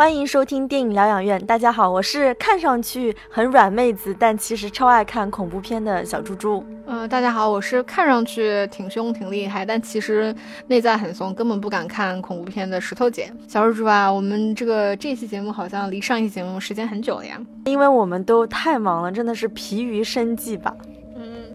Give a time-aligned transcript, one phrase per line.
[0.00, 1.38] 欢迎收听电影疗养院。
[1.44, 6.64] 大家好，我是看上去很软妹子，但其实超爱看恐怖片的小猪猪。
[6.86, 10.34] 呃，大家好，我是看上去挺凶挺厉害，但其实
[10.68, 13.30] 内在很怂，根本不敢看恐怖片的石头姐。
[13.46, 20.74] 小猪猪啊，我们这个这期节目好像离上一期节目时间很久了呀，因为我们都太忙了，真的是疲于生计吧。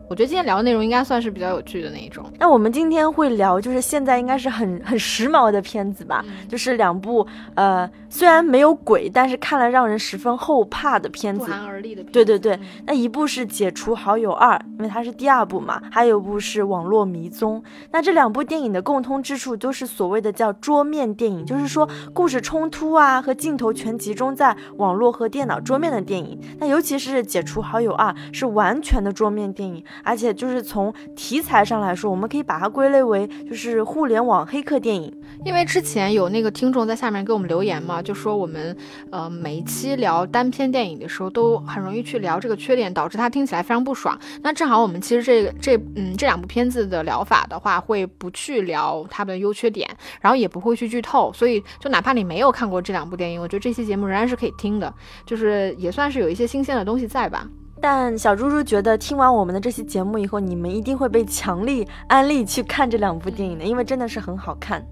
[0.07, 2.23] 我觉得今天聊的内容应该算是比较有趣的那一种。
[2.37, 11.45] 那我们今天会聊，就是现在应该是很很时髦的片子吧，就是两部呃，虽然没有鬼，但是看了让人十分后怕的片子。
[11.45, 12.01] 不寒而栗的。
[12.03, 17.61] 对对对，那一部是《解除好友二》，因为它是第二部嘛，还有一部是《网络迷踪》。
[17.91, 26.39] 那这两部电影的共通之处都是所谓的叫桌面电影，就是说故事冲突啊和镜头全集中在网络和电脑桌面的电影。
[26.59, 29.83] 那尤其是《解除好友二》是完全的桌面电影。
[30.05, 35.13] 而且就是从题材上来说，我们可以把它归类为就是互联网黑客电影。
[35.43, 38.77] 因为之前有那个听众在下面给我们留言嘛，就说我们
[39.11, 44.17] 呃每一期聊单片电影的时候，都很容易去聊这个缺点，导致他听起来非常不爽。
[44.41, 49.89] 那正好我们其实这个这嗯这两部片子的疗法的话，会不去聊它的优缺点，
[50.21, 54.93] 然后也不会去剧透，所以就哪怕你没有看过这两部电影，我觉得这期节目仍然是可以听的，
[55.25, 57.47] 就是也算是有一些新鲜的东西在吧。
[57.81, 64.85] 但小猪猪觉得听完我们的这期节目以后，你们一定会被强力安利去看这两部电影的，因为真的是很好看。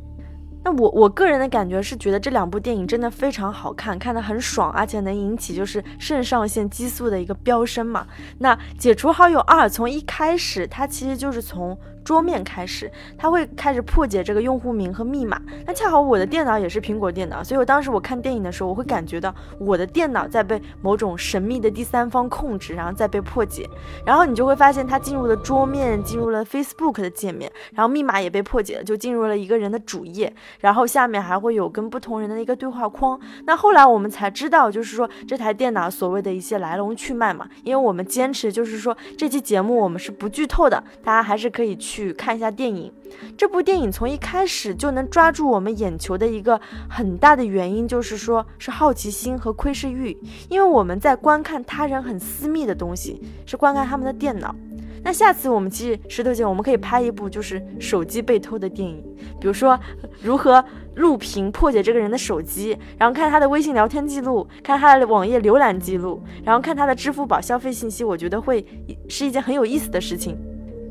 [0.63, 8.07] 那我我个人的感觉是觉得这两部电影真的非常好看，看得很爽，而且能引起就是肾上腺激素的一个飙升嘛。
[8.39, 11.77] 那解除好友二从一开始，它其实就是从。
[12.03, 15.41] 桌面开始，它会开始破解这个用户名和密码。
[15.65, 23.69] 那恰好我的电脑也是苹果电脑，所以我当时我看电影的时候，我会感觉到我的电脑在被某种神秘的第三方控制，然后再被破解。
[24.05, 30.33] 然后你就会发现，它进入了桌面，进入了 Facebook 的界面，然后密码也被破解了，就进入了一个人的主页。
[30.59, 33.17] 然后下面还会有跟不同人的一个对话框。
[33.45, 37.47] 那后来我们才知道，就是说这台电脑所谓的一些来龙去脉嘛。
[37.63, 41.92] 因为我们坚持就是说这期节目我们是不剧透的，大家还是可以去。
[41.93, 42.91] 去看一下电影，
[43.37, 46.59] 这部电影从一开始就能抓住我们眼球的一个
[46.89, 50.17] 很大的原因，就是说是好奇心和窥视欲，
[50.49, 54.55] 因为我们在观看他人很私密的东西，是观看他们的电脑。
[55.03, 59.03] 那下次我们其实石头姐，我们可以拍一部就是手机被偷的电影，
[59.39, 59.79] 比如说
[60.19, 60.65] 如何
[60.95, 68.65] 录屏破解这个人的手机，然后看他的微信聊天记录，看他的网页浏览记录，然后看他的支付宝消费信息，我觉得会
[69.07, 70.35] 是一件很有意思的事情。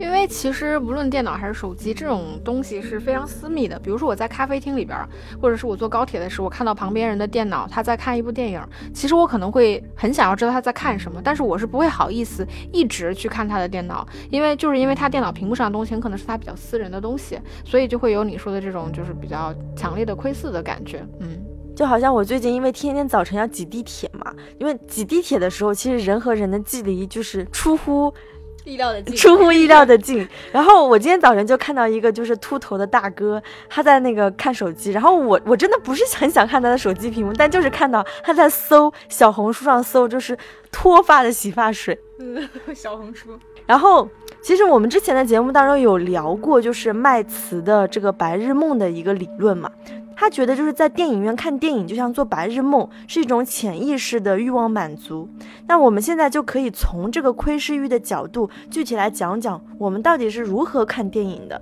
[0.02, 3.78] 因为其实无论电脑还是手机，这种东西是非常私密的。
[3.78, 4.98] 比如说我在咖啡厅里边，
[5.40, 8.60] 或者是我坐高铁的时候，我看到旁边人的电脑，他在看一部电影，
[8.92, 21.06] 其实我可能会很想要知道他在看什么，但是我是不会好意思一直去看他的电脑，因为就是因为他电脑屏幕上的东西很可能是他比较私人的东西，所以就会有你说的这种就是比较强烈的窥视的感觉。
[21.20, 21.38] 嗯，
[21.76, 28.12] 就好像我最近因为天天早晨要挤地铁嘛，因为挤地铁的时候，其实人和人的距离就是出乎。
[28.64, 30.26] 意料的近，出乎意料的近。
[30.52, 34.92] 然后我今天早晨就看到一个就是秃头的大哥，他在那个看手机。
[34.92, 40.36] 然后我我真的不是很想看他的手机屏幕，但就是看到他在搜小红书上搜，就是
[40.70, 41.98] 脱发的洗发水。
[42.18, 43.38] 嗯，小红书。
[43.66, 44.08] 然后
[44.42, 49.70] 其实我们之前的节目当中有聊过，就是麦茨的这个白日梦的一个理论嘛。
[50.16, 55.28] 他觉得就是在电影院看电影就像做白日梦，是一种潜意识的欲望满足。
[55.66, 61.60] 那我们现在就可以从这个窥视欲的角度，具体来讲讲我们到底是如何看电影的。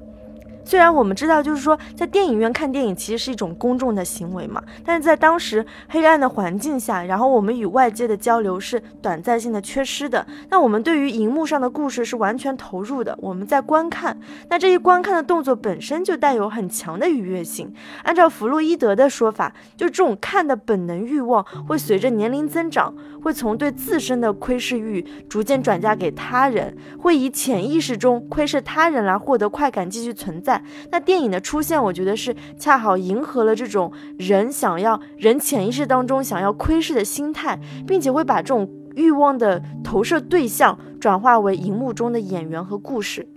[0.65, 10.25] 虽然我们知道，就是说在电影院看电影其实是一种公众的行为嘛，但是在当时黑暗的环境下，然后我们与外界的交流是短暂性的缺失的。
[10.49, 14.17] 那我们对于荧幕上的故事是完全投入的，我们在观看，
[14.49, 17.73] 那这一观看的动作本身就带有很强的愉悦性。
[18.05, 30.63] 按照弗洛伊德的说法，就这种看的本能欲望会随着年龄增长，会从对自身的窥视欲逐渐转嫁给他人，会以潜意识中窥视他人来获得快感继续存在。
[30.91, 43.29] 那电影的出现，我觉得是恰好迎合了这种人想要人潜意识当中想要窥视的心态，并且会把这种欲望的投射对象转化为荧幕中的演员和故事。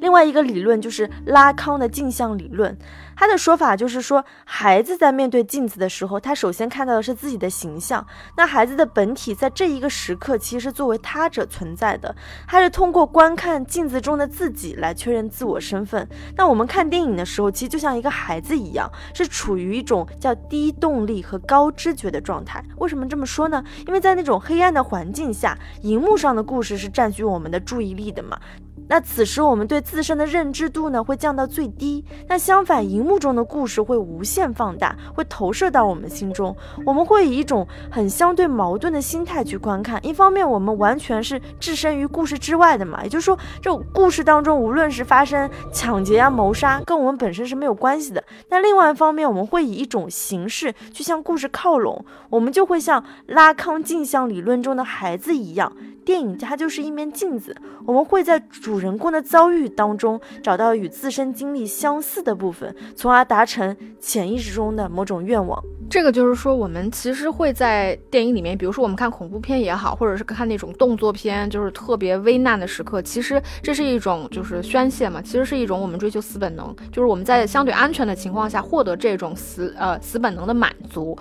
[0.00, 2.76] 另外一个理论就是拉康的镜像理论。
[3.16, 8.04] 他的说法就是说，孩子在面对镜子的时候，他首先看到的是自己的形象。
[8.36, 12.14] 那孩子的本体在这一个时刻其实是作为他者存在的，
[12.48, 16.08] 他是通过观看镜子中的自己来确认自我身份。
[16.36, 22.64] 那我们看电影的时候，其实就像一个孩子一样，是处于一种叫低动力和高知觉的状态。
[22.78, 23.62] 为什么这么说呢？
[23.86, 28.40] 因为在那种黑暗的环境下，荧幕上的故事是占据我们的注意力的嘛。
[28.86, 32.04] 那此时我们对自自身的认知度呢会降到最低。
[32.26, 36.56] 那相反，荧幕中的故事会无限放大，会投射到我们心中。
[36.84, 40.04] 我们会以一种很相对矛盾的心态去观看。
[40.04, 48.24] 一方面，我们完全是置身于故事之外的嘛，也就是说，这故事当中，无论是发生抢劫啊、谋杀，跟我们本身是没有关系的。
[48.48, 55.72] 但另外一方面，我们会以一种形式去向故事靠拢，我们就会像拉康镜像理论中的孩子一样。
[56.04, 57.56] 电影它就是一面镜子，
[57.86, 65.62] 我们会在主人公的遭遇当中找到与自身经历相似的部分，从而达成潜意识中的某种愿望。
[65.90, 81.16] 这个就是说，我们其实会在电影里面，比如说我们看恐怖片也好，或者是看那种动作片，就是特别危难的时刻，其实这是一种就是宣泄嘛，其实是一种我们追求死本能，就是我们在相对安全的情况下获得这种死呃死本能的满足。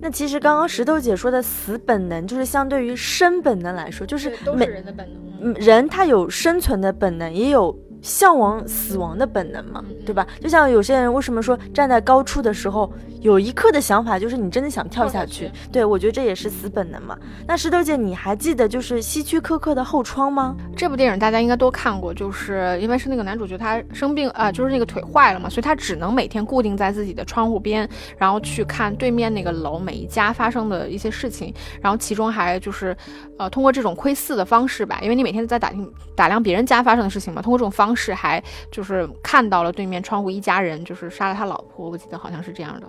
[0.00, 5.08] 那其实刚刚石头姐说的死本能，就是相对于生本能来说，就是都是人的本
[5.40, 5.54] 能。
[5.54, 7.76] 人他有生存的本能，也有。
[8.04, 10.26] 向往死亡的本能嘛，对吧？
[10.38, 12.92] 就像有些人为什么说站在高处的时候，
[13.22, 15.50] 有一刻的想法就是你真的想跳下去。
[15.72, 17.18] 对我觉得这也是死本能嘛。
[17.46, 20.54] 那石头姐，你还记得就是希区柯克的后窗吗？
[20.74, 27.88] 这部电影大家应该都看过，就是因为是那个男主角他生病啊，就是那个腿坏了嘛，所以他只能每天固定在自己的窗户边，
[28.18, 32.94] 然后去看对面那个楼每一家发生的一些事情，然后其中还就是
[33.38, 37.94] 呃通过这种窥视的方式吧，因为你每天在打听打量别人家发生的事情嘛，通过这种方。
[37.96, 38.42] 式还
[38.72, 42.86] 就是看到了对面窗户一家人，就是杀了他老婆，我记得好像是这样的。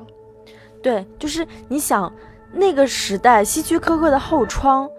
[0.82, 2.12] 对，就是你想
[2.52, 4.90] 那个时代希区柯克的后窗，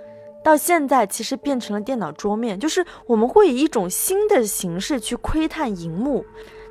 [0.47, 6.25] 到现在其实变成了电脑桌面，就是我们会以一种新的形式去窥探荧幕。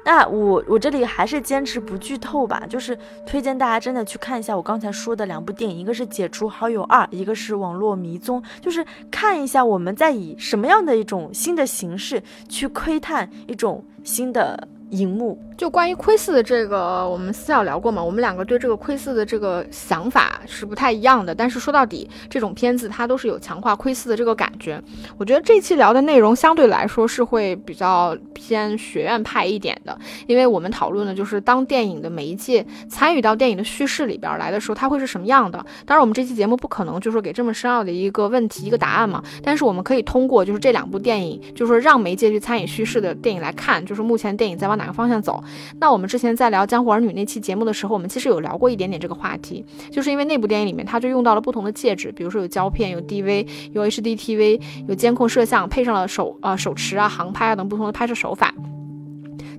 [0.05, 14.69] 那我我这里还是坚持不剧透吧，就是推荐大家真的去看一下我刚才说的两部电影，一个是《解除好友二》，一个是《网络迷踪》，就是看一下我们在以什么样的一种新的形式去窥探一种新的。
[14.91, 18.03] 荧幕就关于窥视的这个，我们私下聊过嘛？
[18.03, 21.33] 我们两个对这个窥视的这个想法是不太一样的。
[21.33, 24.81] 但是说到底，这种片子它都是有强化窥视的这个感觉。
[25.17, 29.97] 我觉得这期聊的内容相对来说是会比较偏学院派一点的，
[30.27, 35.57] 因为我们讨论的就是当电影的媒介参与到电影的叙事里边来的时候，它会是什么样的。
[35.85, 39.23] 当然，我们这期节目不可能就说给这么深奥的一个问题一个答案嘛。
[39.41, 44.85] 但是我们可以通过就是这两部电影，就是说让媒介去参与叙事的电影来看，就是目前电影在往哪。
[44.85, 45.43] 个方向走？
[45.79, 58.53] 那我们之前在聊《江湖儿女》那期节目的时候，我们其实有聊过一点点这个话题，就是因为那部电影里面，它就用到了不同的介质，比如说有胶片、有 DV、有 HDTV、有监控摄像，配上了手啊手持啊、航拍啊等不同的拍摄手法。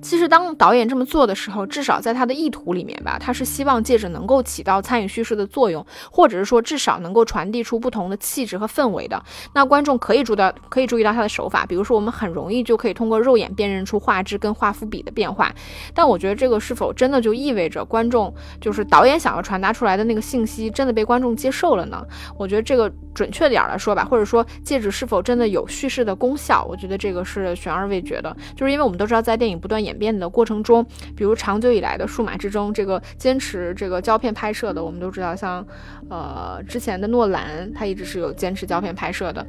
[0.01, 9.21] 其实，当导演这么做的时候，至少在他的意图里面吧，他是希望借着能够起到参与叙事的作用，或者是说至少能够传递出不同的气质和氛围的。
[9.53, 15.53] 那观众可以注到，可以注意到他的手法，比如说我们很容易就可以通过肉眼辨认出画质跟画幅比的变化。
[15.93, 22.05] 但我觉得这个是否真的就意味着观众就是导演想要传达出来的那个信息真的被观众接受了呢？
[22.37, 28.35] 我觉得这个准确点来说吧，或者说戒指是否真的有叙事的功效，我觉得这个是悬而未决的。
[28.55, 30.85] 就是因为我们都知道，在电影不断演变的过程中，
[31.15, 35.65] 比如长久以来的数码之争，这个坚持这个胶片拍摄的，我们都知道，像
[36.09, 39.47] 呃之前的诺兰，他一直是有坚持胶片拍摄的。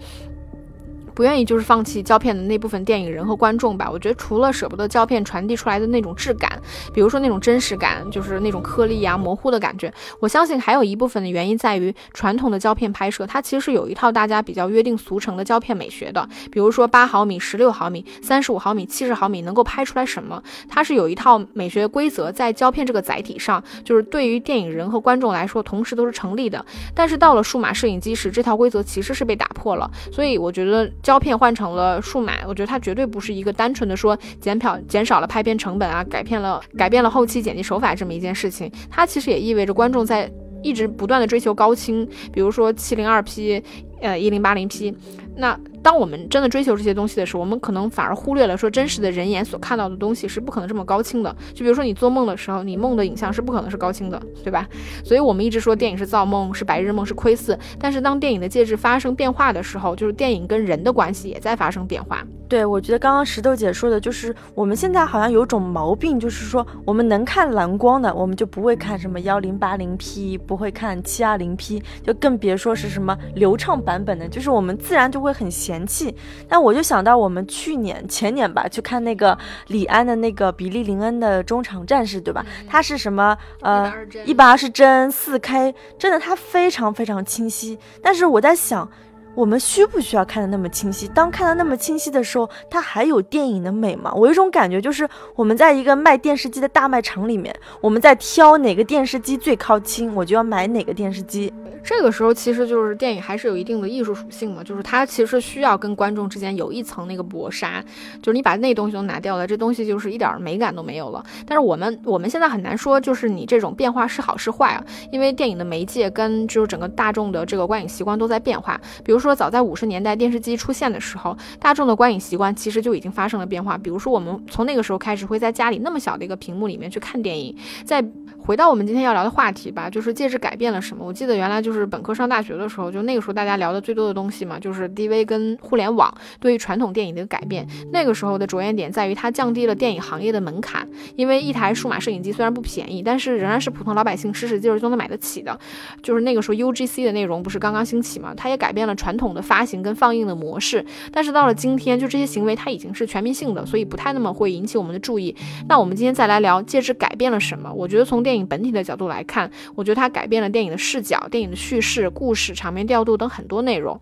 [1.18, 3.90] 不愿意就是放弃胶片的那部分电影人和观众吧。
[3.90, 6.62] 我觉得除了舍不得胶片传递出来的那种质感，
[6.94, 16.24] 比如说那种真实感，就是那种颗粒啊、模糊的感觉，我相信还有一部分的原因在于传统的胶片拍摄，它其实是有一套大家比较约定俗成的胶片美学的。
[16.52, 26.64] 比如说八毫米、十六毫米、三十五毫米、七十毫米能够拍出来什么，它是有一套美学规则在胶片这个载体上，就是对于电影人和观众来说同时都是成立的。
[26.94, 29.90] 但是到了数码摄影机时，这套规则其实是被打破了。
[30.12, 30.88] 所以我觉得。
[31.08, 38.70] 胶片换成了数码，我觉得它绝对不是一个单纯的说减漂减少了拍片成本啊，改变了改变了后期剪辑手法这么一件事情。
[38.90, 40.30] 它其实也意味着观众在
[40.62, 43.62] 一直不断的追求高清，比如说七零二 P，
[44.02, 44.94] 呃一零八零 P。
[45.34, 45.58] 那
[45.88, 51.34] 当我们真的追求这些东西的时候，我们可能反而忽略了说真实的人眼所看到的东西是不可能这么高清的。
[51.54, 54.68] 就比如说你做梦的时候，你梦的影像是不可能是高清的，对吧？
[55.02, 57.58] 所以我们一直说电影是造梦，是白日梦，是窥视。
[57.80, 62.22] 但是当电影的介质发生变化的时候，就是电影跟人的关系也在发生变化。
[62.50, 76.14] 对，我觉得刚刚石头姐说的就是我们现在好像有种毛病，就是说我们能看蓝光的，我们就不会看什么幺零八零 P，不会看七二零 P，就更别说是什么流畅版本的，就是我们自然就会很闲嫌弃。
[76.48, 82.44] 但我就想到我们去年前年吧，去看那个李安的那个比利林恩的中场战士，对吧？
[82.68, 83.36] 他是什么？
[83.60, 83.92] 呃，
[84.24, 87.78] 一百二十帧四 K，真的它非常非常清晰。
[88.02, 88.90] 但是我在想。
[89.38, 91.06] 我们需不需要看得那么清晰？
[91.14, 94.12] 当看得那么清晰的时候，它还有电影的美吗？
[94.12, 101.54] 我有一种感觉，就是我们在一个卖电视机的大卖场里面，我们在挑哪个电视机最靠清，我就要买哪个电视机。
[101.84, 107.82] 这个时候其实就是电影还是有一定的艺术属性嘛，就是它其实需要跟观众之间有一层那个薄纱，
[108.20, 111.24] 就是你把那东西都拿掉了，这东西就是一点美感都没有了。
[111.46, 118.78] 但是我们我们现在很难说，就是你这种变化是好是坏啊，因为电影的媒介跟就是整个大众的这个观影习惯都在变化。
[119.04, 123.76] 比如说说早在五十年代电视机出现的时候，大众的观影习惯其实就已经发生了变化。
[123.76, 127.54] 比如说我们从那个时候开始会在家里那么小的一个屏幕里面去看电影。
[127.84, 128.02] 在
[128.48, 131.04] 回到我们今天要聊的话题吧，就是介质改变了什么？
[131.04, 131.84] 我记得原来就是。
[131.84, 137.66] 本科上大学的时候，就那个时候大家聊的最多的东西嘛，就是 DV 跟互联网对于传统电影的改变。
[137.92, 145.58] 那个时候的着眼点在于它降低了电影行业的门槛，因为一台数码摄影机虽然不便宜，但是仍然是普通老百姓使使劲儿都能买得起的。
[146.02, 150.82] 就是那个时候 UGC 的内容不是刚刚兴起嘛，它也改变了传统的发行跟放映的模式。
[151.12, 155.34] 但是到了今天，就这些行为它已经是全民性的，所以不太那么会引起我们的注意。
[155.68, 157.72] 那我们今天再来聊介质改变了什么？
[157.72, 161.58] 我觉得从电影本体的角度来看，我觉得它改变了电影的视角、电影的。
[161.58, 164.00] 叙事、故事、场面调度等很多内容，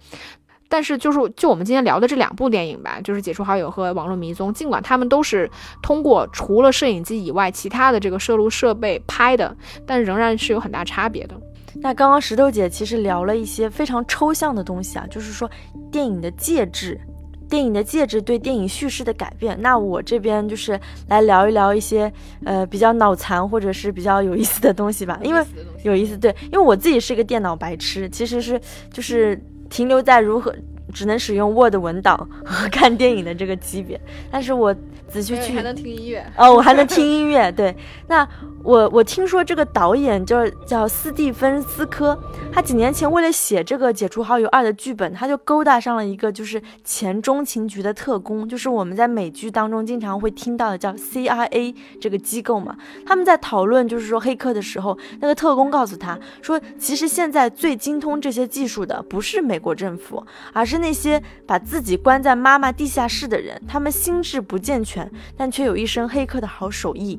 [0.69, 5.50] 但是就是就我们今天聊的这两部电影吧，就是《解除好友》和《网络迷踪》，尽管他们都是
[5.83, 11.35] 通过除了摄影机以外其他的这个摄录设备拍的，但仍然是有很大差别的。
[11.76, 15.50] 那刚刚石头姐其实聊了一些非常抽象的东西啊，就是说
[15.90, 17.00] 电影的介质。
[17.48, 22.12] 电影的介质对电影叙事的改变，那我这边就是来聊一聊一些
[22.44, 25.44] 呃比较脑残或者是比较有意思的东西吧，因为
[25.82, 28.60] 有意思，对，因为我自己是一个电脑白痴，其实是
[28.92, 30.54] 就是停留在如何
[30.92, 34.00] 只能使用 Word 文档和看电影的这个级别，
[34.30, 34.74] 但是我
[35.08, 37.76] 仔细去还能听音乐哦，我还能听音乐，对，
[38.08, 38.26] 那。
[38.62, 42.18] 我我听说这个导演就是叫斯蒂芬斯科，
[42.52, 52.76] 他几年前为了写这个《解除好友二》的剧本，他就勾搭上了一个就是前中情局的特工，就是我们在美剧当中经常会听到的叫 CIA 这个机构嘛。
[53.06, 64.95] 他们在讨论就是说黑客的时候，那个特工告诉他说，其实现在最精通这些技术的不是美国政府，而是那些把自己关在妈妈地下室的人，他们心智不健全，
[65.36, 67.18] 但却有一身黑客的好手艺。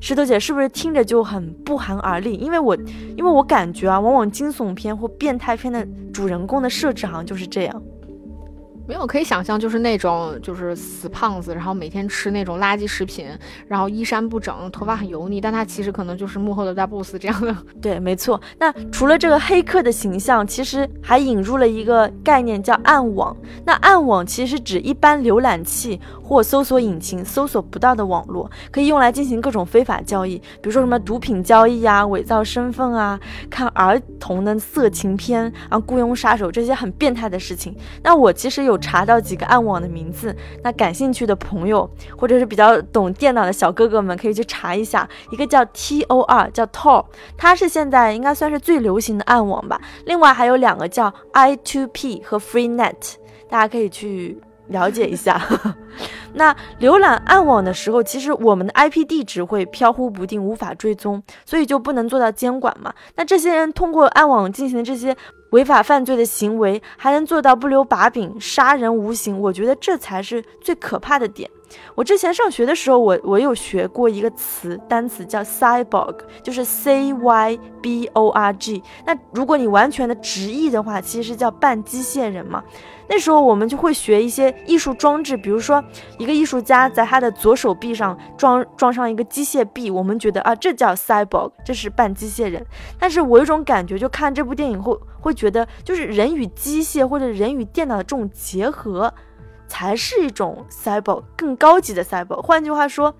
[0.00, 2.34] 石头姐是不是听着就很不寒而栗？
[2.34, 2.76] 因为我，
[3.16, 7.82] 因为我感觉啊，往往惊悚片或变态片的主人公的设置好像就是这样。
[8.90, 13.28] 没有可以想象，就是那种就是死胖子，然后每天吃那种垃圾食品，
[13.68, 17.56] 然后衣衫不整，头发很油腻，但他其实可能就是幕后的大 boss 这样的。
[17.80, 18.40] 对，没错。
[18.58, 23.36] 那除了这个黑客的形象，其实还引入了一个概念叫暗网。
[23.64, 37.72] 那暗网其实指一般浏览器或搜索引擎搜索不到的网络，可以用来进行各种非法交易，比如说什么毒品交易啊、伪造身份啊、看儿童的色情片啊、雇佣杀手这些很变态的事情。
[38.02, 38.79] 那我其实有。
[38.80, 45.08] 查到几个暗网的名字，那感兴趣的朋友或者是比较懂电脑的小哥哥们可以去查一下。
[45.30, 47.04] 一个叫 Tor，叫 Tor，
[47.36, 49.80] 它是现在应该算是最流行的暗网吧。
[50.06, 53.14] 另外还有两个叫 I2P 和 FreeNet，
[53.48, 55.40] 大家可以去了解一下。
[56.34, 62.94] 那浏览暗网的时候，其实我们的 IP 地址会飘忽不定，无法追踪，所以就不能做到监管嘛。
[63.16, 65.16] 那这些人通过暗网进行的这些。
[65.50, 71.48] 违法犯罪的行为还能做到不留把柄、杀人无形，我觉得这才是最可怕的点。
[71.94, 78.82] 我之前上学的时候，我我有学过一个词，单词叫 cyborg，就是 c y b o r g。
[79.06, 82.64] 那如果你完全的直译的话，其实叫半机械人嘛。
[83.12, 85.82] 那时候我们就会学一些艺术装置，比如说
[86.16, 92.64] 一个艺术家在他的左手臂上装装上一个机械臂，我们觉得啊，这叫 cyborg，这是半机械人。
[93.00, 99.12] 但是我有种感觉，就看这部电影后会觉得，就是人与机械或者人与电脑的这种结合，
[99.66, 102.40] 才是一种 cyborg 更高级的 cyborg。
[102.40, 103.12] 换句话说，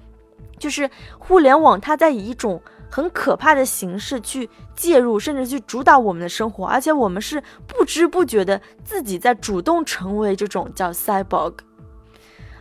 [0.56, 2.62] 就是互联网它在以一种。
[2.90, 11.54] 很可怕的形式去介入，甚至去主导我们的生活，而且我们是不知不觉的自己在主动成为这种叫 cyborg。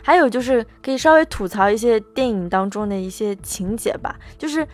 [0.02, 4.66] 还有就是可以稍微吐槽一些电影当中的一些情节吧，就是。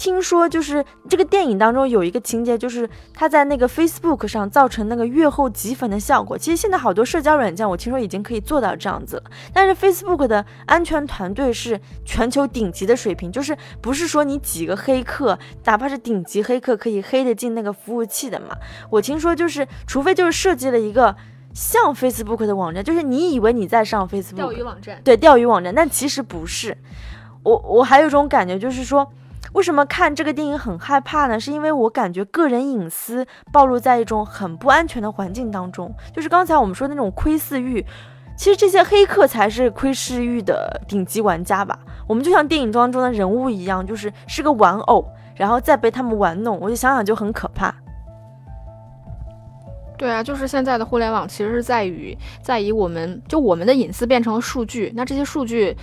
[0.00, 6.38] 听说就是这个电影当中有一个情节，就是他在那个 Facebook 上造成那个月后积粉的效果。
[6.38, 9.24] 其实现在好多社交软件，我听说已经可以做到这样子了。
[9.52, 18.56] 但是 Facebook 的安全团队是全球顶级的水平，就是不是说你几个黑客，哪怕是顶级黑客可以黑得进那个服务器的嘛？
[18.88, 21.14] 我听说就是，除非就是设计了一个
[21.52, 26.74] 像 Facebook 的网站，就是你以为你在上 Facebook 钓鱼网站，对钓鱼网站，但其实不是。
[27.42, 29.06] 我我还有一种感觉，就是说。
[29.52, 31.38] 为什么看这个电影很害怕呢？
[31.38, 37.84] 是因为我感觉个人隐私暴露在一种很不安全的环境当中，就是刚才我们说的那种窥视欲。
[38.36, 41.78] 其实这些黑客才是窥视欲的顶级玩家吧？
[42.08, 45.04] 我们就像电影当中的人物一样，就是是个玩偶，
[45.34, 47.74] 然后再被他们玩弄，我就想想就很可怕。
[49.98, 55.76] 对啊，就是现在的互联网其实是在于在以我们就我们的隐私变成了数据，那这些数据。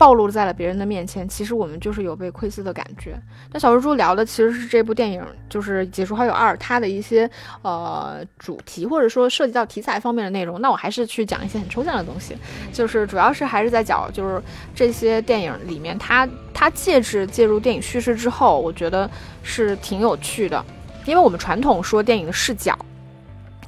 [0.00, 3.20] 暴露在了别人的面前，其实我们就是有被窥视的感觉。
[3.52, 7.30] 那小蜘蛛聊的其实是这部电影，就是《解除好友二》它的一些
[7.60, 10.58] 呃主题，或者说涉及到题材方面的内容。
[10.62, 12.34] 那我还是去讲一些很抽象的东西，
[12.72, 14.42] 就是主要是还是在讲，就是
[14.74, 19.10] 这些电影里面，它它介质介入电影叙事之后，我觉得
[19.42, 20.64] 是挺有趣的，
[21.04, 22.74] 因为我们传统说电影的视角。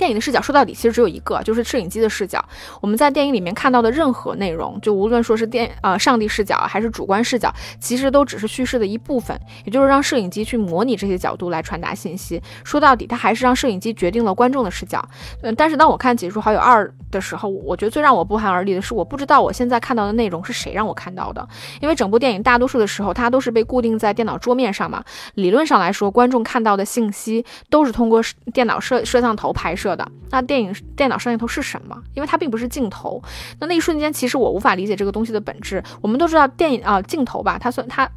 [0.03, 2.45] 电影的视角说到底其实只有一个，就是摄影机的视角。
[2.81, 12.43] 我们在电影里面看到的任何内容，就无论说是电呃上帝视角还是主观视角，其实都只是叙事的一部分，也就是让摄影机去模拟这些角度来传达信息。
[12.65, 15.01] 说到底，它还是让摄影机决定了观众的视角。
[15.45, 21.49] 嗯，但是当我看《解除好友二》的时候，我觉得最让我不寒而栗的是，我不知道我现在看到的内容是谁让我看到的，
[21.81, 25.05] 因为整部电影大多数的时候它都是被固定在电脑桌面上嘛。
[25.35, 28.21] 理论上来说，观众看到的信息都是通过
[28.53, 29.92] 电脑摄摄像头拍摄。
[30.31, 31.97] 那电影电脑摄像头是什么？
[32.15, 33.23] 因为它并不是镜头。
[33.61, 35.83] 那那一瞬间，其实我无法理解这个东西的本质。
[36.01, 38.09] 我们都知道电影啊镜头吧，它算它。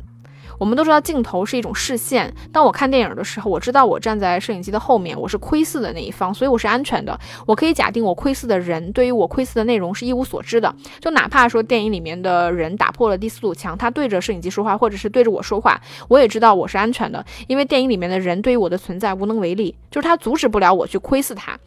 [0.60, 2.34] 我们都知道镜头是一种视线。
[2.52, 7.20] 当我看电影的时候，我知道我站在摄影机的后面，我是窥视的那一方，所以我是安全的。
[7.46, 10.74] 我可以假定我窥视的人对于我窥视的内容是一无所知的。
[11.00, 21.58] 就哪怕说电影里面的人打破了第四堵墙，他对着摄影机说话，或者是对着我说话，我也知道我是安全的，因为电影里面的人对于我的存在无能为力，就是他阻止不了我去窥视他。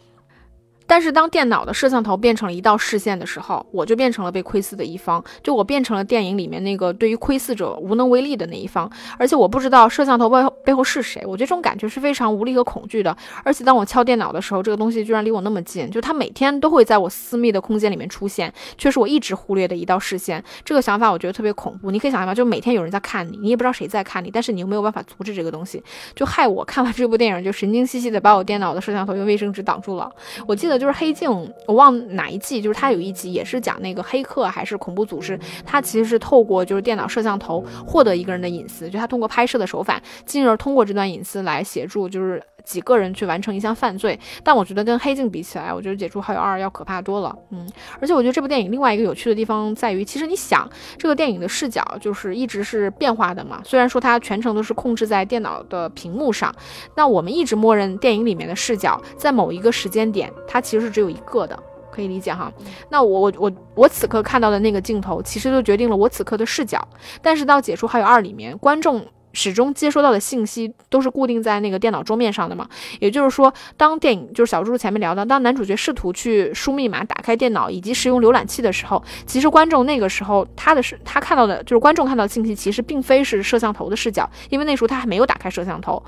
[0.89, 13.15] 但是当电脑的摄像头变成了一道视线的时候，我就变成了被窥视的一方，就我变成了电影里面那个对于窥视者无能为力的那一方，而且我不知道摄像头背后背后是谁，我觉得这种感觉是非常无力和恐惧的。
[13.45, 20.43] 而且当我敲电脑的时候，这个东西居然离我那么近，就它每天都会在我私密的空间里面出现，却是我一直忽略的一道视线。
[20.65, 21.91] 这个想法我觉得特别恐怖。
[21.91, 22.35] 你可以想象吗？
[22.35, 25.83] 就每天有人在看你，你也不知道谁在看你，但是你又没有办法阻止这个东西，
[26.15, 30.11] 就害我看完这部电影就神经兮兮的把我电脑的摄像头用卫生纸挡住了。
[30.47, 30.78] 我记得。
[30.79, 31.29] 就是黑镜，
[31.67, 42.43] 我忘哪一季，就是它有一集也是讲那个黑客还是恐怖组织，它其实是透过就是电脑摄像头获得一个人的隐私，就他通过拍摄的手法，进而通过这段隐私来协助就是。
[42.69, 47.35] 几个人去完成一项犯罪，但我觉得跟黑镜比起来，我觉得《解除好友二》要可怕多了。
[47.51, 47.67] 嗯，
[47.99, 53.63] 而且我觉得这部电影另外一个有趣的地方在于，其实你想，这个电影的视角就是一直是变化的嘛。
[53.65, 56.55] 虽然说它全程都是控制在电脑的屏幕上，
[56.95, 61.59] 那我们一直默认电影里面的视角在某一个时间点，它其实是只有一个的，
[61.91, 62.53] 可以理解哈。
[62.91, 66.87] 那我我我我此刻看到的那个镜头，其实就决定了我此刻的视角。
[67.23, 69.07] 但是到《解除好友二》里面，观众。
[69.33, 72.69] 始终接收到的信息都是固定在那个电脑桌面上的嘛？
[73.01, 86.03] 也就是说，当电影就是小猪前面聊的，当男主角试图去输密码、打开电脑以及使用浏览器的时候，其实观众那个时候他的是他看到的就是观众看到的信息，其实并非是摄像头的视角，因为那时候他还没有打开摄像头。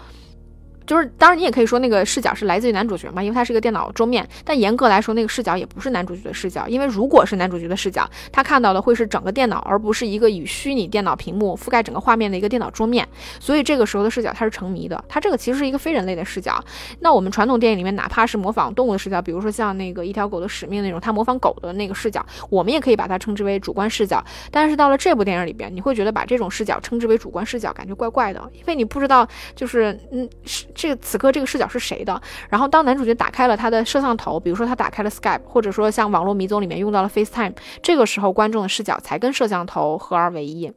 [0.90, 4.28] 就是，当然你也可以说那个视角是来自于男主角嘛，因为他是一个电脑桌面。
[4.44, 13.06] 但严格来说，那个视角也不是男主角的视角，因为如果是男主角的视角，他看到的会是整个电脑，而不是一个以虚拟电脑屏幕覆盖整个画面的一个电脑桌面。
[13.38, 16.60] 所以这个时候的视角它是成谜的，它这个其实是一个非人类的视角。
[16.98, 24.20] 那我们传统电影里面，哪怕是模仿动物的视角，比如说像那个一条狗的使命那种，它模仿狗的那个视角，我们也可以把它称之为主观视角。
[24.50, 29.24] 但是到了这部电影里边，你会觉得把这种视角称之为主观视角，感觉怪怪的，因为你不知道，
[29.54, 31.60] 就是嗯，是这个此刻这个视。
[31.60, 32.18] 角是谁的？
[32.48, 40.72] 然后当男主角打开了他的摄像头，比如说他打开了 Skype，或者说像网络迷踪里面用到了 FaceTime，这个时候观众的视角才跟摄像头合二为一。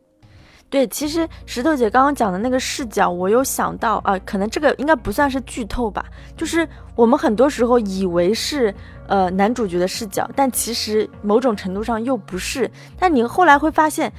[0.69, 6.03] 对，其实石头姐刚刚讲的那个视角，我有想到啊，可能这个应该不算是剧透吧，
[6.35, 8.75] 就是我们很多时候以为是
[9.07, 12.69] 呃男主角的视角，但其实某种程度上又不是。
[12.99, 14.11] 但你后来会发现。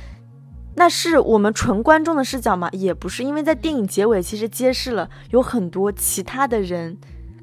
[0.76, 2.68] 那是我们纯观众的视角吗？
[2.72, 6.96] 也不是，因为在电影结尾其实揭示了有很多其他的人，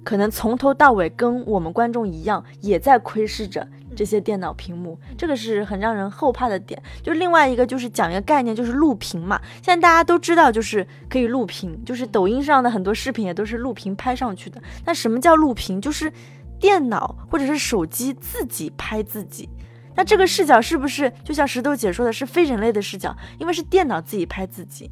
[0.03, 4.99] 可能从头到尾跟我们观众一样，也在窥视着这些电脑屏幕。
[5.17, 6.81] 这个是很让人后怕的点。
[7.01, 9.39] 就另外一个就是讲一个概念，就是录屏嘛。
[9.61, 14.61] 现在大家都知道，就是可以录屏，就是抖音上的很多视频也都是录屏拍上去的。
[14.85, 15.79] 那什么叫录屏？
[15.79, 16.11] 就是
[16.59, 19.47] 电脑或者是手机自己拍自己。
[19.95, 23.15] 那这个视角是不是就像石头姐说的，是非人类的视角？
[23.39, 24.89] 因为是电脑自己拍自己，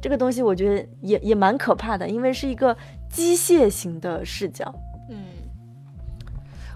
[0.00, 2.76] 这个东西我觉得也也蛮可怕的，因为是一个
[3.08, 4.74] 机械型的视角。
[5.08, 5.24] 嗯，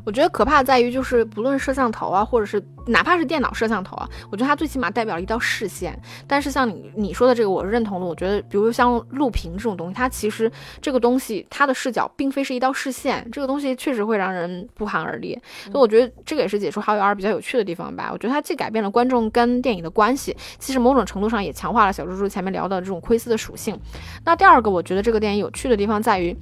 [0.07, 6.01] 我觉得可怕在于，就是不论摄像头啊，或者是哪怕是电脑摄像头啊，我觉得它最起码代表了一道视线。
[6.29, 8.07] 但是像你你说的这个，我是认同的。
[8.07, 15.37] 我觉得，比如像录屏这种东西，它其实这个东西它的视角并非是一道视线，这个东西确实会让人不寒而栗。
[15.64, 18.11] 所以我觉得这个也是解除好友二比较有趣的地方吧。
[18.12, 23.77] 我觉得它既改变了观众跟电影的关系，其实某种程度上也强化了小猪猪前面聊的这种窥私的属性。
[24.25, 26.37] 那第二个，我觉得这个电影有趣的地方在于。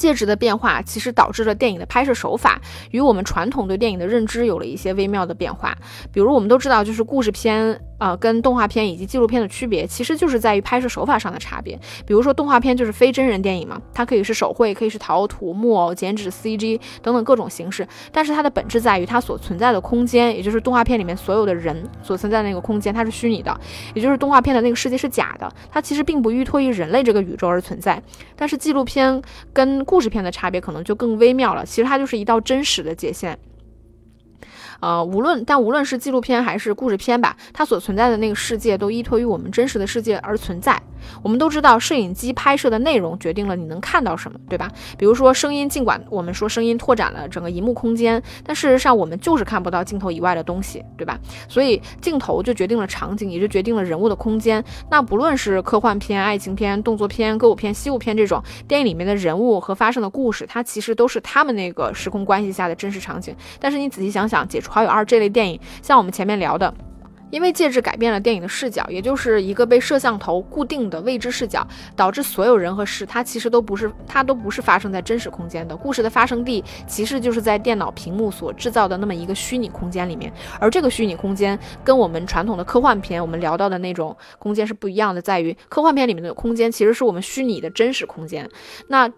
[0.00, 2.58] 介质的变化其实导致了电影的拍摄手法
[2.90, 5.76] 与我们传统对电影的认知有了一些微妙的变化。
[6.10, 11.78] 比如我们都知道，就是故事片啊跟动画片以及纪录片的区别，其实就是在于拍摄手法上的差别。
[12.04, 23.60] 比如说动画片就是非真人电影嘛，它可以是手绘，可以是陶土、木偶、剪纸、CG 等等各种形式，但是它的本质在于它所存在的空间，也就是动画片里面所有的人所存在的那个空间，它是虚拟的，
[23.94, 28.02] 也就是动画片的那个世界是假的，它其实并不依托于人类这个宇宙而存在。
[28.34, 33.38] 但是纪录片跟故事片的差别可能就更微妙了，其实它就是一道真实的界限。
[34.80, 40.80] 呃，无论但无论是纪录片还是故事片吧，它所存在的那个世界都依托于我们真实的世界而存在。
[41.22, 44.70] 我们都知道，摄影机拍摄的内容决定了你能看到什么，对吧？
[44.98, 51.18] 比如说声音，尽管我们说声音拓展了整个荧幕空间，但事实上我们就是看不到镜头以外的东西，对吧？
[51.48, 54.62] 所以镜头就决定了场景，也就决定了人物的空间。
[54.90, 63.34] 那不论是科幻片、爱情片、动作片、歌舞片、西部片这种电影里面的人物和发生的故事，它其实都是他们那个时空关系下的真实场景。
[63.58, 66.72] 但是你仔细想想，《解除好友二》这类电影，像我们前面聊的。
[67.30, 75.76] 因为介质改变了电影的视角，也就是一个被摄像头固定的未知视角，导致所有人和事，它其实都不是，它都不是发生在真实空间的。
[75.76, 80.32] 故事的发生地其实就是在电脑屏幕所制造的那么一个虚拟空间里面。
[80.58, 88.50] 而这个虚拟空间跟我们传统的科幻片我们聊到的那种空间是不一样的，在于科幻片里面的空间其实是我们虚拟的真实空间。
[88.88, 89.08] 那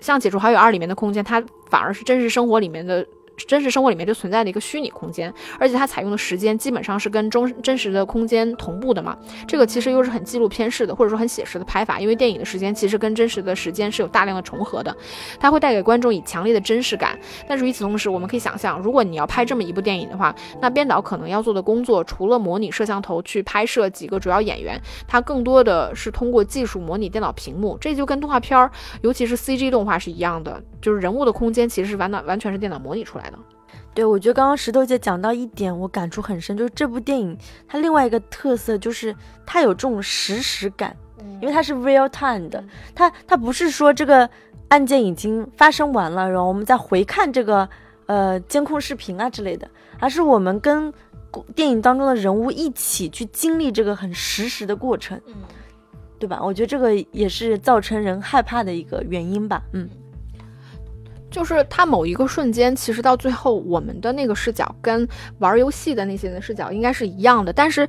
[0.00, 3.06] 像《解除好友二》里面的空间，它反而是真实生活里面的。
[3.46, 9.16] 真实生活里面就存在的一个虚拟空间，而且它采用的时间基本上是跟中真实的空间同步的嘛。
[9.46, 14.94] 这个其实又是很纪录片式的，或者说很写实的拍法，因为电影的时间其实跟真实的时间是有大量的重合的，
[15.38, 17.18] 它会带给观众以强烈的真实感。
[17.46, 27.78] 但是与此同时，我们可以想象，如果你要拍这么一部电影的话，那编导可能要做的工作，除了模拟摄像头去拍摄几个主要演员，它更多的是通过技术模拟电脑屏幕。
[27.80, 28.70] 这就跟动画片儿，
[29.02, 33.38] 尤其是 CG 动画是一样的，就是人物的空间其实是完完完全是电脑模拟出来的。
[33.94, 37.36] 对，我觉得刚刚石头姐讲到一点，我感触很深，就是这部电影
[37.66, 39.14] 它另外一个特色就是
[39.44, 40.96] 它有这种实时感，
[41.40, 42.62] 因为它是 real time 的，
[42.94, 44.28] 它它不是说这个
[44.68, 47.68] 案件已经发生完了，然后我们再回看这个
[48.06, 50.92] 呃监控视频啊之类的，而是我们跟
[51.56, 55.20] 电影当中的人物一起去经历这个很实时的过程，
[56.20, 56.40] 对吧？
[56.40, 59.88] 我觉得这个也是造成人害怕的一个原因吧，嗯。
[61.30, 65.06] 就是它某一个瞬间，其实到最后，我们的那个视角跟
[65.38, 67.52] 玩游戏的那些人的视角应该是一样的。
[67.52, 67.86] 但是，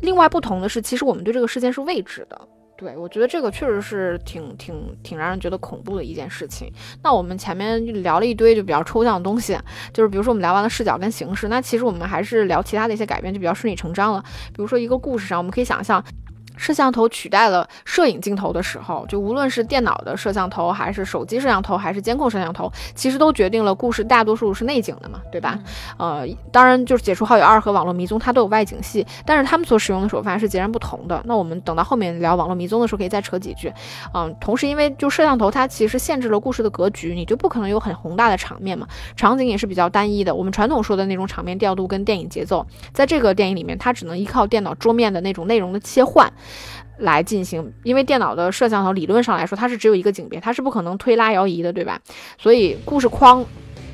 [0.00, 2.40] 另外不同的是，其实我们对这个事件是未知的。
[2.74, 6.72] 对我觉得这个确实是挺挺挺让人觉得恐怖的一件事情。
[7.00, 9.56] 那我们前面聊了一堆就比较抽象的东西，
[9.92, 14.24] 就是比如说我们聊完了视角跟形式，那其实我们还是聊其他的一些改变，就比较顺理成章了。
[14.48, 16.02] 比如说一个故事上，我们可以想象。
[16.62, 25.58] 摄像头取代了摄影镜头的时候，就无论是电脑的摄像头，还是手机摄像头，还是监控摄像头，其实都决定了故事大多数是内景的嘛，对吧？
[25.98, 31.20] 呃，当然就是解除好友二和网络迷踪，它都有外景戏，但是他们所使用的手法是截然不同的。
[31.24, 33.72] 那我们等到后面聊网络迷踪的时候，可以再扯几句。
[34.14, 40.32] 嗯，同时因为就摄像头它其实限制了故事的格局，你就不可能有很宏大的场面嘛，场景也是比较单一的。
[40.32, 46.32] 我们传统说的那种场面调度跟电影节奏，在这个电影里面，它只能依靠电脑桌面的那种内容的切换。
[46.98, 52.00] 来进行，因为电脑的摄像头理论上来说，它是只有一个景别，它是不可能推拉摇移的，对吧？
[52.38, 53.44] 所以故事框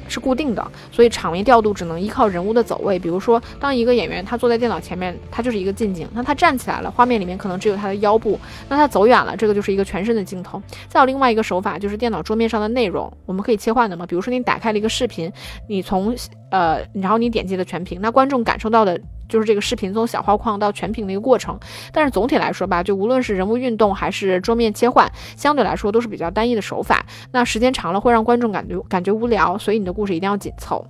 [0.09, 2.99] 是固定的，所以场面调度只能依靠人物的走位。
[2.99, 10.61] 比如说，当一个演员他坐在电脑前面，他就是一个近景，那他站起来了，画面里面可能只有他的腰部，那他走远了，这个就是一个全身的镜头。
[10.89, 14.07] 再有另外一个手法，就是电脑桌面上的内容，我们可以切换的嘛？
[14.07, 15.31] 比如说你打开了一个视频，
[15.69, 16.17] 你从
[16.51, 18.99] 呃，然后你点击了全屏，那观众感受到的。
[19.29, 21.59] 就是这个视频从小画框到全屏的一个过程，
[21.93, 27.05] 但是总体来说吧，就无论是人物运动还是桌面切换，相对来说都是比较单一的手法。
[27.33, 30.87] 那时间长了会让观众感觉感觉无聊，所以你的故事一定要紧凑。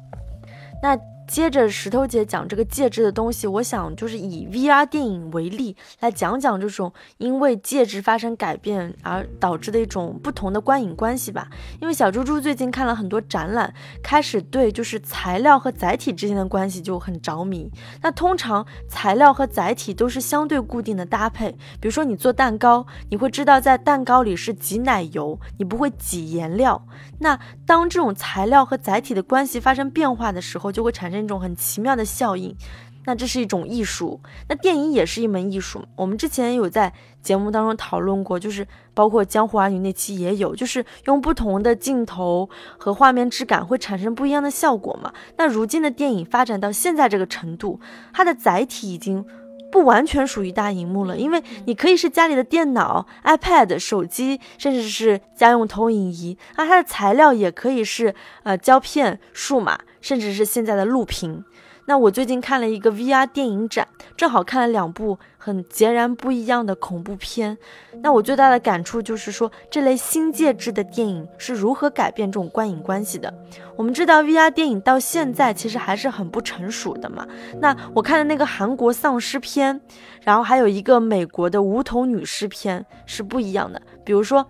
[0.83, 0.97] 那
[1.29, 11.49] 接着石头姐讲这个介质的东西，我想就是以 VR 电影为例来讲讲这种因为介质发生改变而导致的一种不同的观影关系吧。
[11.83, 17.71] 因为小猪猪最近看了很多展览，开始对就是材料和载体之间的关系就很着迷。
[18.03, 26.87] 那通常材料和载体都是相对固定的搭配，比如说你做蛋糕，你会知道在蛋糕里是挤奶油，你不会挤颜料。
[27.19, 32.55] 那当这种材料和载体的关系发生变化的时候，就会产生一种很奇妙的效应。
[33.05, 35.83] 那这是一种艺术，那电影也是一门艺术。
[35.97, 45.11] 我们之前有在节目当中讨论过，就是包括《江湖儿女》那期也有，就是用不同的镜头和画面质感会产生不一样的效果嘛。
[45.39, 47.81] 那如今的电影发展到现在这个程度，
[48.13, 49.25] 它的载体已经。
[49.71, 56.39] 不完全属于大荧幕了，因为你可以是家里的电脑、iPad、手机，甚至是家用投影仪。
[56.57, 59.79] 那它的材料也可以是呃胶片、数码，
[60.09, 61.45] 甚至是现在的录屏。
[61.85, 67.59] 那我最近看了一个 VR 电影展，正好看了两部很截然不一样的恐怖片。
[68.03, 73.33] 那我最大的感触就是说，这类新介质的电影是如何改变这种观影关系的。
[73.77, 77.27] 我们知道 VR 电影到现在其实还是很不成熟的嘛。
[77.61, 79.79] 那我看的那个韩国丧尸片，
[80.23, 83.83] 然后还有一个美国的无头女尸片是不一样的。
[84.07, 84.49] 比如说。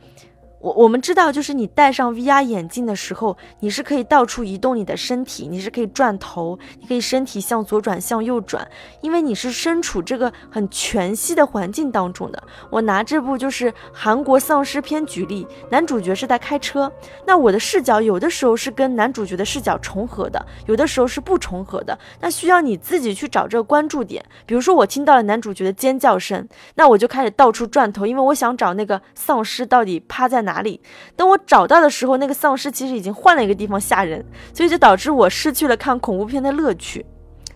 [0.60, 8.68] 我我们知道，就是你戴上 VR 眼镜的时候，你是可以到处移动你的身体，你是可以转头，你可以身体向左转向右转，
[9.00, 12.42] 因为你是身处这个很全息的环境当中的。
[12.70, 16.90] 我拿这部就是韩国丧尸片举例，男主角是在开车，
[17.24, 24.24] 那我的视角有的时候是跟男主角的视角重合的，有的时候是不重合的，那需要你自己去找这个关注点。
[24.44, 30.47] 比如说我听到了男主角的尖叫声，那我就开始到处转头，因为我想找那个丧尸到底趴在。
[30.48, 30.80] 哪里？
[31.14, 37.04] 等我找到的时候，那个丧尸其实已经换了一个地方吓人，所以就导致我失去了看恐怖片的乐趣，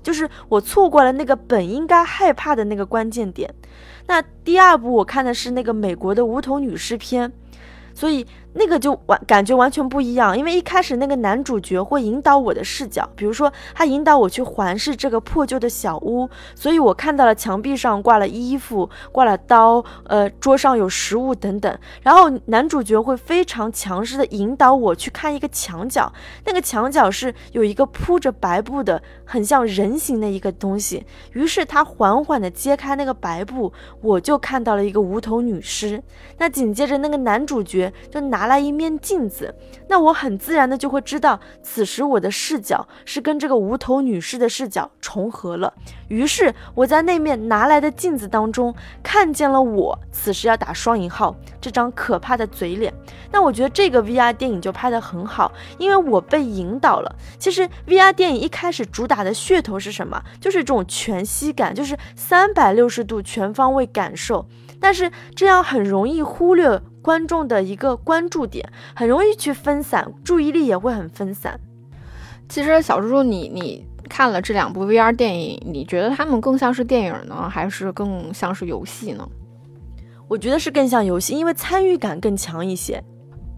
[0.02, 3.52] 就是我错过了那个本应该害怕的那个关键点。
[4.06, 7.32] 那第二部我看的是那个美国的无头女尸片，
[7.94, 8.26] 所以。
[8.54, 21.78] 那个就完感觉完全不一样，因为一开始那个男主角会引导我的视角，比如说他引导我去环视这个破旧的小屋，所以我看到了墙壁上挂了衣服、挂了刀，呃，桌上有食物等等。
[22.02, 26.12] 然后男主角会非常强势的引导我去看一个墙角，
[26.44, 31.06] 那个墙角是有一个铺着白布的，很像人形的一个东西。
[31.32, 36.02] 于是他缓缓的揭开那个白布，我就看到了一个无头女尸。
[36.36, 38.41] 那紧接着那个男主角就拿。
[38.42, 39.54] 拿来一面镜子，
[39.86, 45.72] 那我很自然的就会知道，此时我的视角是跟这个无头女士的视角重合了。
[46.08, 52.92] 于是我在那面拿来的镜子当中看见了我此时要打双引号这张可怕的嘴脸。
[53.30, 57.14] 那我觉得这个 VR 电影就拍得很好，因为我被引导了。
[57.38, 60.20] 其实 VR 电影一开始主打的噱头是什么？
[60.40, 64.44] 就是这种全息感，就是三百六十度全方位感受。
[64.80, 66.82] 但是这样很容易忽略。
[67.02, 71.58] 观众的一个关注点很容易去分散，注意力也会很分散。
[72.48, 79.28] 其实小猪猪，你你看了这两部 VR 电影，你觉得他们更像是电影呢，还是更像是游戏呢？
[80.28, 83.02] 我觉得是更像游戏，因为参与感更强一些。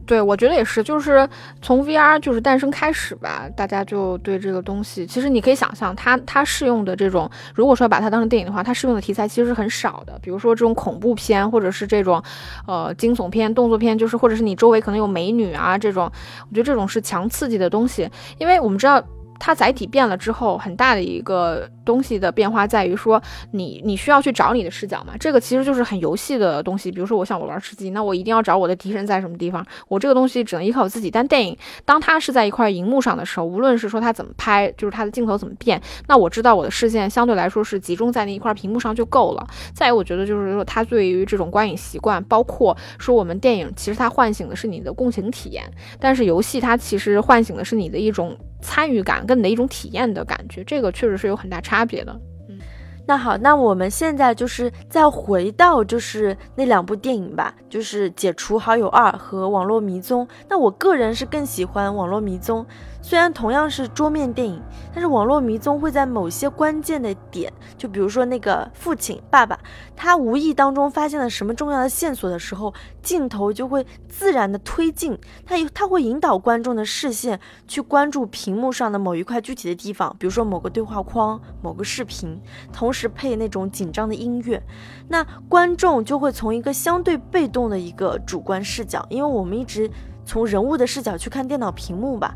[0.07, 1.29] 对，我觉得也是，就是
[1.63, 12.23] 从 VR 就是诞生开始吧，大家就对这个东西，其实你可以想象，它它适用的这种，如果说把它当成电影的话，它适用的题材其实是很少的，比如说这种恐怖片，或者是这种，
[12.67, 16.05] 呃，惊悚片、动作片，就是或者是你周围可能有美女啊这种，
[16.51, 19.03] 我觉得这种是强刺激的东西，因为我们知道。
[19.41, 25.15] 它载体变了之后，很大的一个东西的变化在于说，你你需要去找你的视角嘛？
[25.19, 26.91] 这个其实就是很游戏的东西。
[26.91, 29.65] 比如说，我想我玩吃鸡，那我一定要找我的敌人在什么地方。
[29.89, 31.11] 我这个东西只能依靠我自己。
[31.11, 39.47] 但电影，当它是在一块荧幕上的时候，无论是说它怎么拍，就是它的镜头怎么变，那我知道我的视线相对来说是集中在那一块屏幕上就够了。
[39.75, 45.65] 再有，我觉得就是说，它对于这种观影习惯，包括说我们电影，其实它唤醒的是你的共情体验，
[46.01, 48.37] 但是游戏它其实唤醒的是你的一种。
[48.67, 52.17] 参与感跟你的一种体验的感觉，这个确实是有很大差差别了。
[52.49, 52.59] 嗯，
[53.07, 60.25] 那好，那我们现在就是再回到就是那两部电影吧，就是《解除好友二》和《网络迷踪》。
[60.49, 62.63] 那我个人是更喜欢《网络迷踪》。
[63.05, 69.61] 虽然同样是桌面电影，但是网络迷踪会在某些关键的点，就比如说那个父亲爸爸，
[69.95, 77.39] 他无意当中发现了什么重要的线索的时候，镜头就会自然的推进，他他会引导观众的视线
[77.69, 82.41] 去关注屏幕上的某一块具体的地方，比如说某个对话框、某个视频，
[82.73, 84.63] 同时配那种紧张的音乐，
[85.09, 89.91] 那观众就会从一个相对被动的一个主观视角，因为我们一直
[90.25, 92.35] 从人物的视角去看电脑屏幕吧。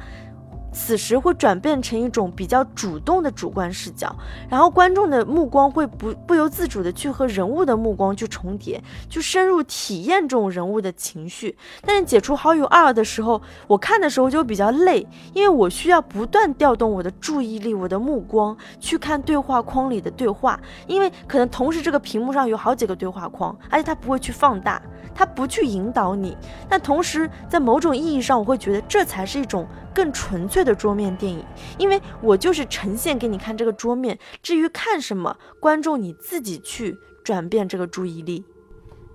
[0.72, 4.14] 此时会转变成一种比较主动的主观视角，
[4.48, 11.56] 然后观众的目光会不不由自主的去和人物的目光去重叠，就深入体验这种人物的情绪。
[11.82, 24.80] 但是解除好友二的时候，我看的时候就比较累，因为我需要不断调动我的注意力、我的目光去看对话框里的对话，因为可能同时这个屏幕上有好几个对话框，而且它不会去放大，
[25.14, 26.36] 它不去引导你。
[26.68, 29.66] 但同时在某种意义上，我会觉得这才是一种。
[29.98, 31.44] 更纯粹的桌面电影，
[31.76, 38.44] 因为我就是呈现给你看这个桌面，至于看什么，观众你自己去转变这个注意力。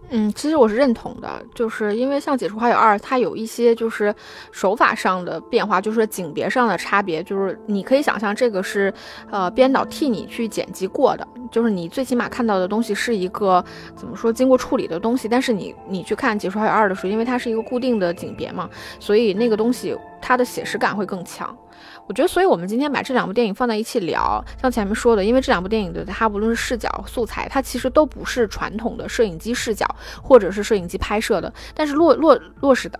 [0.09, 4.13] 嗯，其实我是认同的，就是因为像《解除好友二》，它有一些就是
[4.51, 8.93] 手法上的变化，就是景别上的差别，就是你可以想象这个是
[9.31, 13.63] 呃编导替你去剪辑过的，就是你最起码看到的东西是一个
[13.95, 21.57] 怎么说经过处理的东西，但是你你去看《解除好友二》的时候，因为它是一个固定的景别嘛，所以那个东西它的写实感会更强。
[22.05, 29.85] 我觉得，所以我们今天把这两部电影放在一起聊，像前面说的，因为这两部电影的它无论是视角、素材，它其实都不是传统的摄影机视角
[30.21, 32.99] 或者是摄影机拍摄的，但是落落落实的。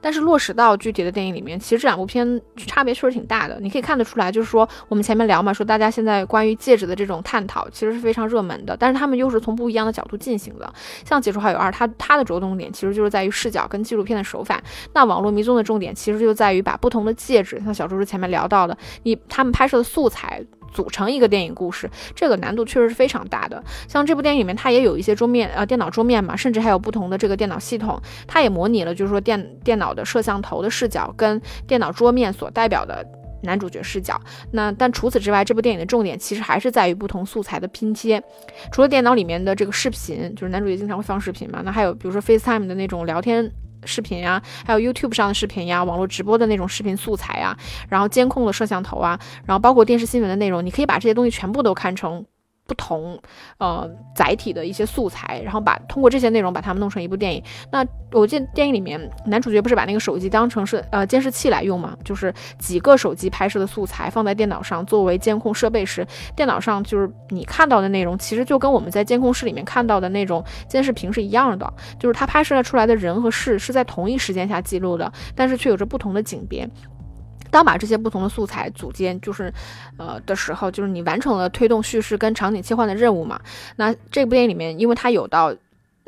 [0.00, 3.58] 但是落实到具体的电影里面，其实这两部片差别确实挺大的。
[3.60, 8.76] 你可以看得出来，就是说我们前面聊嘛，说大家现在关于戒指的这种探讨，其实是非常热门的。
[8.76, 10.72] 但是他们又是从不一样的角度进行的。
[11.04, 14.62] 像《解除好友二》，它它的着重点其实就是在于视角跟纪录片的手法。
[14.92, 20.44] 那《网络迷踪》的重点其实就在于把不同的戒指，像小猪猪前面聊到的，你他们拍摄的素材。
[20.72, 23.62] 组成一个电影故事，这个难度确实是非常大的。
[23.88, 33.04] 像这部电影里面，它也有一些桌面，呃，电脑桌面嘛，甚至还有不同的这个电脑系统，它也模拟了，就是说电电脑的摄像头的视角跟电脑桌面所代表的
[33.42, 34.20] 男主角视角。
[34.52, 38.22] 那但除此之外，这部电影的重点其实还是在于不同素材的拼贴。
[38.72, 43.50] 除了电脑里面的这个视频，就是男主角经常会放视频嘛，那还有比如说 FaceTime 的那种聊天。
[43.88, 47.56] 视频呀，还有 YouTube 上的视频呀，网络直播的那种视频素材呀，
[47.88, 52.24] 然后监控的摄像头啊，然后包括电视新闻的内容，你可以把这些东西全部都看成。
[52.68, 53.18] 不同
[53.56, 57.42] 呃载体的一些素材，然后把通过这些内容把它们弄成一部电影。
[57.72, 61.96] 那我记得电影里面男主角不是把那个手机当成是呃监视器来用吗？
[62.04, 76.68] 就是几个手机拍摄的素材放在电脑上作为监控设备时，电脑上就是你看到的内容，其实就跟我们在监控室里面看到的那种监视屏是一样的，就是它拍摄出来的人和事是在同一时间下记录的，但是却有着不同的景别。
[77.50, 79.52] 当把这些不同的素材组间，就是，
[79.96, 83.40] 呃的时候，就是你完成了推动叙事跟场景切换的任务嘛？
[83.76, 85.54] 那这部电影里面，因为它有到。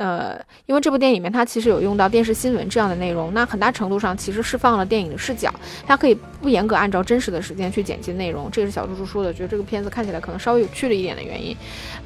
[0.01, 5.53] 呃，因为这部电影里面它其实有用到电视新闻这样的内容，那很大程度上其实释放了电影的视角，
[5.87, 11.55] 它可以不严格按照真实的时间去剪辑内容，这也是小猪猪说的，觉得这个片子看起来可能稍微有趣了一点的原因。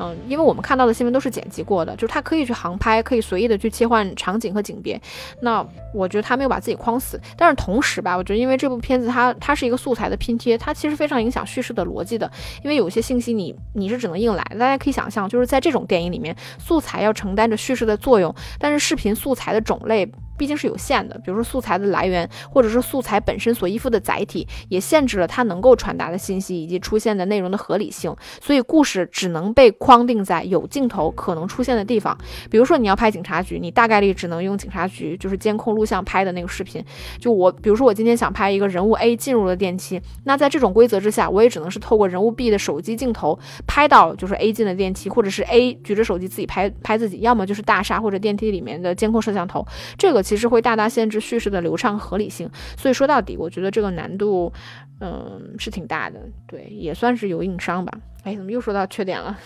[0.01, 5.01] 嗯，因为我们看到的新闻都是剪辑过的，就是它可以去航拍，可以随意的去切换场景和景别。
[5.41, 12.29] 那我觉得他没有把自己框死，但是同时吧，我觉得因为这部片子它它是一个素材的拼贴，它其实非常影响叙事的逻辑的，
[12.65, 20.11] 因为有些信息你你是只能硬来，大家可以想象，就是在这种电影里面，素材要承担着叙事的作用，但是视频素材的种类。
[20.37, 28.14] 毕竟是有限的，比如说素材的来源，或者是素材本身所依附的载体，也限制了它能够传达的信息以及出现的内容的合理性。
[28.40, 32.16] 所以故事只能被框定在有镜头可能出现的地方。
[32.51, 36.85] 比如说你要拍警察局，你大概率只能用警察局就是监控录像拍的那个视频。
[37.20, 49.64] 就我，比如说我今天想拍一个人物 A 进入了电梯，那在这种规则之下，我也只能是透过人物 B 的手机镜头拍到就是 A 进了电梯，或者是 A 举着手机自己拍拍自己，要么就是大厦或者电梯里面的监控摄像头。
[49.97, 50.24] 这个。
[50.25, 54.53] 其实会大大限制叙事的流畅合理性，所以说到底，我觉得这个难度，
[55.01, 57.93] 嗯，是挺大的，对，也算是有硬伤吧。
[58.25, 59.39] 哎，怎么又说到缺点了？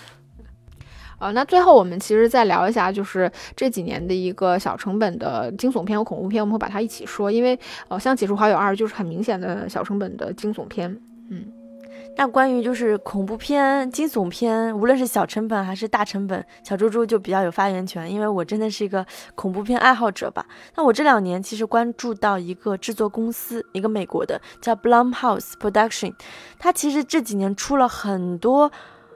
[1.18, 10.96] 呃， 那最后我们其实再聊一下，就是这几年的一个小成本的惊悚片和恐怖片，我们会把它一起说，因为呃，像《解除好友二》就是很明显的小成本的惊悚片，
[11.28, 11.44] 嗯。
[12.18, 20.44] 那关于就是恐怖片、惊悚片，无论是小成本还是大成本，小猪猪就比较有发言权，因为我真的是一个恐怖片爱好者吧。
[20.74, 26.12] 那我这两年其实关注到一个制作公司，一个美国的叫 Blumhouse Production，
[26.58, 28.68] 它其实这几年出了很多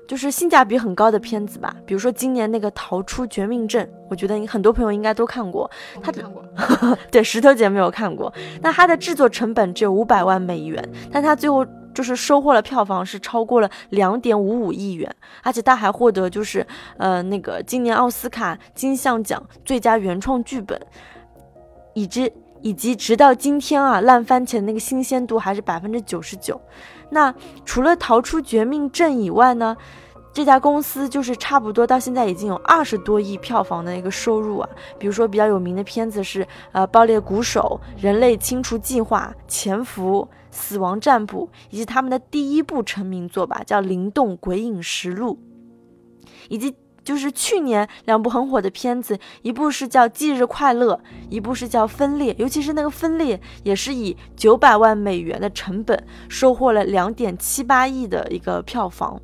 [0.06, 1.74] 就是性价比很高的片子吧。
[1.84, 5.68] 比如说今年那个《逃出绝命镇》，我觉得你很多朋友应该都看过。
[6.00, 6.44] 他看过，
[7.10, 8.32] 对，石头姐没有看过。
[8.60, 11.66] 那它的制作成本只有五百万美元，但它最后。
[11.94, 20.80] 就是收获了票房是超过了两点五五亿元，而且他还获得就是呃那个今年奥斯卡金像奖最佳原创剧本，
[21.94, 26.60] 以及以及直到今天啊烂番茄那个新鲜度还是百分之九十九。
[27.10, 29.76] 那除了逃出绝命镇以外呢，
[30.32, 34.68] 这家公司就是差不多到现在已经有二十多亿票房的一个收入啊。
[34.98, 45.40] 比如说比较有名的片子是呃《爆裂鼓手》《人类清除计划》《潜伏》《死亡占卜》，以及他们的第一部成名作吧，叫《灵动鬼影实录》，
[46.48, 50.94] 以及就是去年两部很火的片子，一部是叫《忌日快乐》，
[51.28, 59.20] 一部是叫《分裂》，尤其是那个《分裂》也是以九百万美元的成本收获了两点七八亿的一个票房。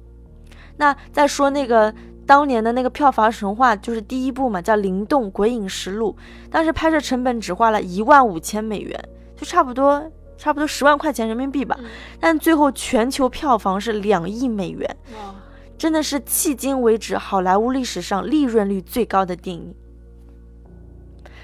[0.78, 1.94] 那再说那个
[2.26, 6.16] 当年的那个票房神话，就是第一部嘛，叫《灵动鬼影实录》，
[6.50, 11.78] 当时拍摄成本只花了一万五千美元，就差不多差不多十万块钱人民币吧。
[12.18, 14.96] 但最后全球票房是两亿美元，
[15.76, 19.74] 真的是迄今为止好莱坞历史上利润率最高的电影。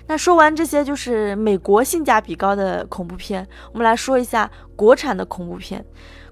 [0.06, 5.84] 那说完这些就是美国性价比高的恐怖片，我们来说一下国产的恐怖片。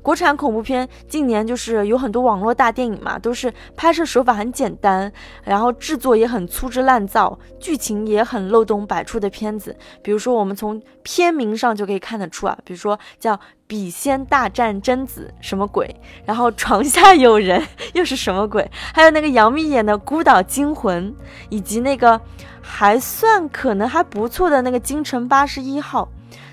[0.02, 5.10] 国产恐怖片近年就是有很多网络大电影嘛，都是拍摄手法很简单，
[5.44, 9.76] 然后制作也很粗制滥造，剧情也很漏洞百出的片子。
[10.02, 13.36] 比如说，我们从片名上就可以看得出啊，比如说叫
[13.68, 15.94] 《笔仙大战贞子》什么鬼，
[16.26, 17.60] 然后《床下有人》
[17.94, 21.12] 又是什么鬼，还有那个杨幂演的《孤岛惊魂》，
[21.48, 22.20] 以及那个
[22.60, 26.08] 还算可能还不错的那个《京城八十一号》。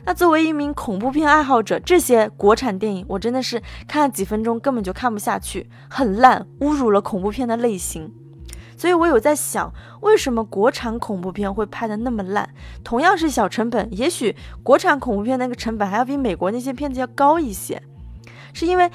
[0.10, 8.12] 那作为一名恐怖片爱好者，这些国产电影我真的是看了几分钟根本就看不下去，很烂，侮辱了恐怖片的类型。
[8.76, 12.50] 所以我有在想，为什么国产恐怖片会拍的那么烂？
[12.84, 17.80] 同样是小成本，也许国产恐怖片那个成本还要比美国那些片子要高一些，
[18.52, 18.90] 是因为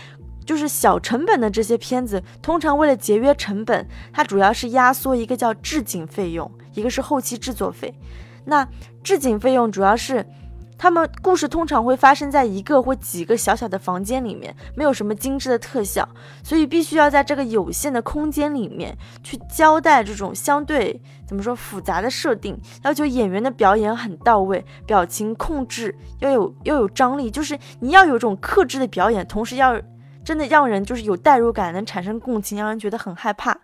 [0.44, 7.94] 就是小成本的这些片子，通常为了节约成本，它主要是压缩一个叫置景费用，一个是后期制作费。
[8.46, 8.68] 那
[9.04, 10.26] 置景费用主要是。
[10.84, 16.06] 他们故事通常会发生在一个或几个小小的房间里面，没有什么精致的特效，
[16.42, 29.80] 所以必须要在这个有限的空间里面去交代这种相对怎么说复杂的设定，要求演员的表演很到位，表情控制要有要有张力，就是你要有这种克制的表演，同时要
[30.22, 33.56] 真的让人就是有代入感，能产生共情，让人觉得很害怕。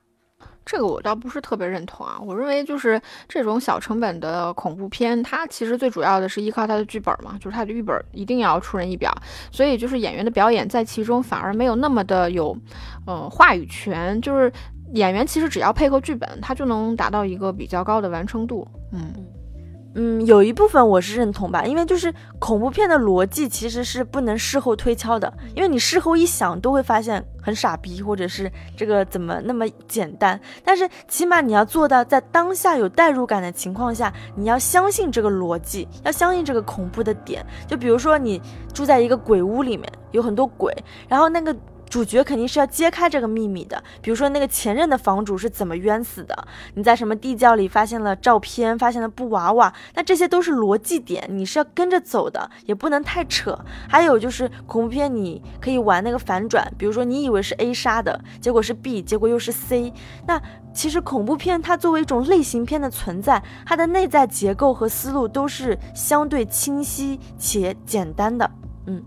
[0.65, 9.13] 这个我倒不是特别认同啊，我认为就是这种小成本的恐怖片，它其实最主要的是依靠它的剧本嘛，就是它的剧本一定要出人意表，
[9.51, 12.57] 所以就是演员的表演在其中反而没有那么的有，
[13.07, 14.53] 呃，话语权，就是
[14.95, 19.13] 演员其实只要配合剧本，他就能达到一个比较高的完成度，嗯。
[19.95, 30.41] 嗯，有一部分我是认同吧，因为就是恐怖片的逻辑其实是不能事后推敲的，因为你事后一想都会发现很傻逼，或者是这个怎么那么简单。
[30.65, 37.45] 但是起码你要做到在当下有代入感的情况下，你要相信这个逻辑，要相信这个恐怖的点。
[37.67, 38.41] 就比如说你
[38.73, 40.73] 住在一个鬼屋里面，有很多鬼，
[41.09, 41.55] 然后那个。
[41.91, 53.59] 主角肯定是要揭开这个秘密的，比如说那个前任的房主是怎么冤死的，你在什么地窖里发现了照片，发现了布娃娃，那这些都是逻辑点，你是要跟着走的，也不能太扯。
[53.89, 59.93] 还有就是恐怖片，你可以玩那个反转，比如说你以为是 A 杀的，结果是 B，结果又是 C。
[60.29, 60.41] 那
[60.73, 68.49] 其实恐怖片它作为一种类型片的存在，它的内在结构和思路都是相对清晰且简单的，
[68.87, 69.03] 嗯。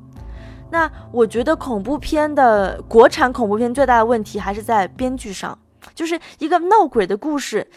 [0.74, 5.56] 那我觉得恐怖片的国产恐怖片最大的问题还是在编剧上，
[5.94, 7.68] 就是一个闹鬼的故事，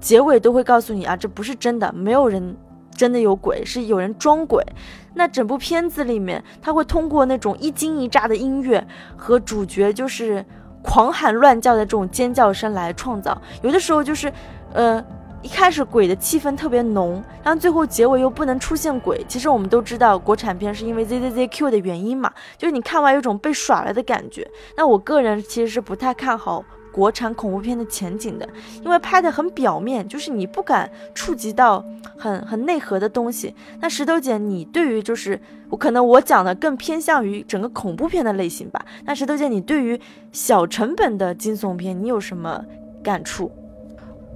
[0.00, 2.56] 结尾都会告诉你啊，这不是真的，没有人
[2.90, 4.64] 真的有鬼，是有人装鬼。
[5.12, 8.82] 那整部片子里面，他会通过那种一惊一乍的音乐
[9.18, 10.42] 和主角就是
[10.82, 14.32] 狂喊乱叫的这种尖叫声来创造，有的时候就是，
[14.72, 15.04] 呃。
[15.42, 19.24] 一开始鬼的气氛特别浓，但最后结尾又不能出现鬼。
[19.28, 24.48] 其实我们都知道，国产片是因为 Z Z Z Q 的原因嘛，就是你看完有种被耍了的感觉。
[24.76, 28.48] 那我个人其实是不太看好国产恐怖片的前景的，
[28.82, 31.84] 因为拍的很表面，就是你不敢触及到
[32.16, 33.54] 很很内核的东西。
[33.80, 38.84] 那石头姐，你对于就是我可能我讲的更偏向于整个恐怖片的类型吧。
[39.04, 40.00] 那石头姐，你对于
[40.32, 42.64] 小成本的惊悚片，你有什么
[43.04, 43.52] 感触？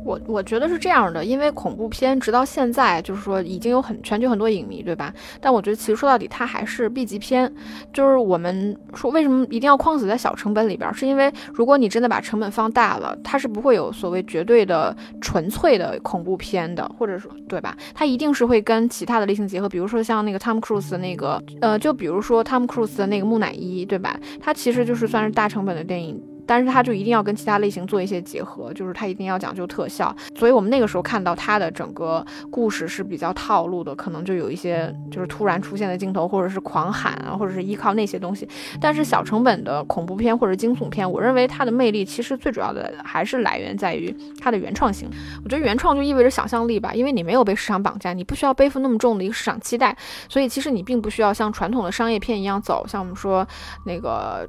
[0.05, 5.13] 我我觉得是这样的，因为恐怖片直到现在就是说已经有很全球很多影迷，对吧？
[5.41, 7.53] 但我觉得其实说到底它还是 B 级片，
[7.93, 17.77] 就是我们说为什么一定要框死在小成本里边，是因为如果你真的把成本放大了，它是不会有所谓绝对的纯粹的恐怖片的，或者说对吧？
[17.95, 24.19] 它一定是会跟其他的类型结合，比如说像那个 Tom Cruise 的那个，呃，就比如说 Tom Cruise 的那个木乃伊，对吧？
[24.41, 26.21] 它其实就是算是大成本的电影。
[26.51, 30.13] 但是它就一定要跟其他类型做一些结合，就是它一定要讲究特效。
[30.35, 38.49] 所以我们那个时候看到它的整个故事是比较套路的，可能就有一些就是突然出现的镜头，或者是狂喊啊，或者是依靠那些东西。
[38.81, 45.09] 但是小成本的恐怖片或者惊悚片，我认为它的魅力其实最主要的还是来源在于它的原创性。
[45.45, 49.97] 我觉得原创就意味着想象力吧，因为你没有被市场绑架，你不需要背负那么重的一个市场期待，
[50.29, 53.47] 所以其实你并不需要像传统的商业片一样走，像我们说
[53.85, 54.49] 那个。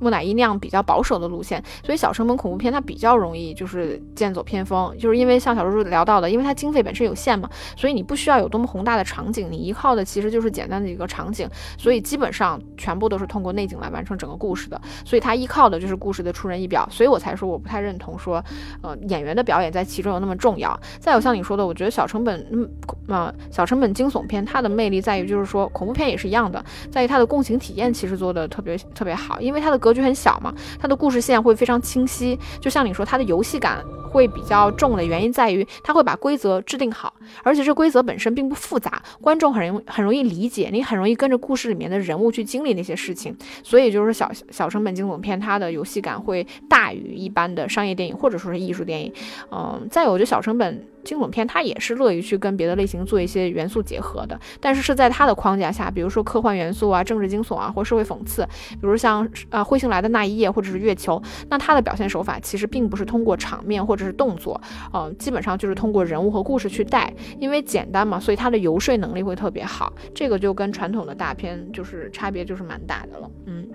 [0.00, 18.44] 木乃伊那样比较保守的路线，所以小成本恐怖片它比较容易就是剑走偏锋，就是因为像小叔叔聊到的，因为它经费本身有限嘛，所以你不需要有多么宏大的场景，你依靠的其实就是简单的一个场景，所以基本上全部都是通过内景来完成整个故事的，所以它依靠的就是故事的出人意表，所以我才说我不太认同说，
[18.82, 20.78] 呃，演员的表演在其中有那么重要。
[20.98, 22.68] 再有像你说的，我觉得小成本，嗯，
[23.06, 32.38] 呃，小成本惊悚片它的魅力在于就是说恐怖片也是一样的，在于它的共情体验其实做的特别特别好，因为它的格局很小嘛，它的故事线会非常清晰。
[32.60, 43.36] 就像你说，它的游戏感会比较重的原因在于，它会把规则制定好，而且这规则本身并不复杂，观众很容很容易理解，你很容易跟着故事里面的人物去经历那些事情。
[43.62, 49.12] 所以就是小小成本惊悚片，它的游戏感会大于一般的商业电影或者说是艺术电影。
[49.50, 50.86] 嗯，再有，我觉得小成本。
[51.04, 58.42] 惊悚片它也是乐于去跟别的类型做一些元素结合的，但是是在它的框架下，比如说科幻元素啊、政治惊悚啊，或社会讽刺，
[58.72, 64.60] 比如像呃彗星来的那一夜或者是月球，那它的表现手法其实并不是通过场面或者是动作，
[64.92, 73.66] 嗯，基本上就是通过人物和故事去带，因为简单嘛，所以它的游说能力会特别好，这个就跟传统的大片就是差别就是蛮大的了，嗯。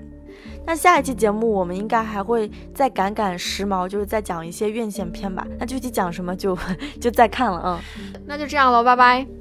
[0.66, 5.46] 那下一期节目我们应该还会再赶赶时髦，就是再讲一些院线片吧。
[5.58, 6.58] 那具体讲什么就
[7.02, 9.39] 就再看了，嗯，那就这样了，拜拜。